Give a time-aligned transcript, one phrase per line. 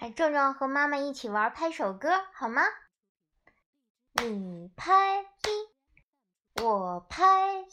[0.00, 2.62] 来，壮壮和妈妈一起玩拍手歌，好吗？
[4.22, 7.68] 你拍一，我拍一，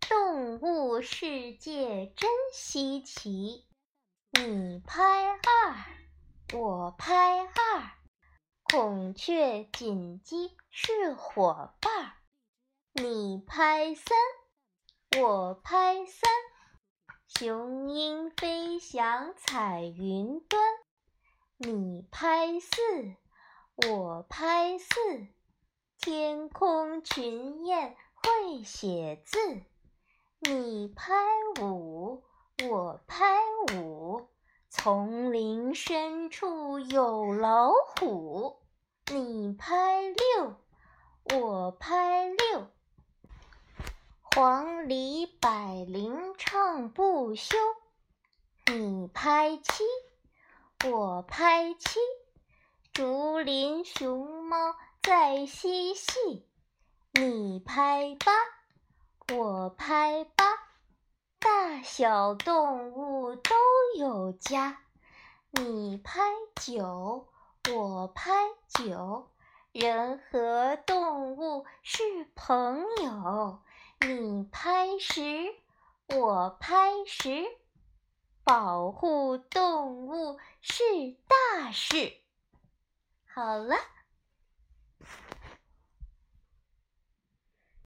[0.00, 3.68] 动物世界真稀奇。
[4.32, 5.38] 你拍二，
[6.52, 7.92] 我拍二，
[8.64, 12.14] 孔雀锦鸡是伙伴。
[12.92, 14.18] 你拍三，
[15.22, 16.30] 我拍三，
[17.26, 20.60] 雄鹰飞翔彩云端。
[21.58, 22.76] 你拍四，
[23.88, 24.94] 我拍四，
[25.98, 29.38] 天空群雁会写字。
[30.40, 31.14] 你拍
[31.62, 32.22] 五，
[32.68, 33.38] 我拍
[33.74, 34.28] 五，
[34.68, 38.58] 丛林深处有老虎。
[39.10, 40.56] 你拍六，
[41.40, 42.66] 我拍六，
[44.20, 47.56] 黄鹂百灵唱不休。
[48.66, 49.84] 你拍七。
[50.88, 51.98] 我拍七，
[52.92, 56.46] 竹林熊猫在嬉戏。
[57.12, 60.44] 你拍八，我拍八，
[61.40, 63.50] 大小动物都
[63.98, 64.78] 有家。
[65.50, 66.20] 你拍
[66.54, 67.26] 九，
[67.72, 68.32] 我拍
[68.68, 69.28] 九，
[69.72, 72.02] 人和动物是
[72.36, 73.58] 朋友。
[74.06, 75.52] 你拍十，
[76.14, 77.44] 我拍十。
[78.46, 80.84] 保护动物是
[81.26, 82.12] 大事。
[83.26, 83.74] 好了。